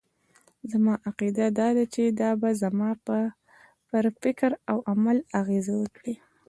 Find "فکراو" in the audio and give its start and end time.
4.21-4.79